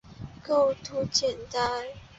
[0.43, 1.61] 构图简单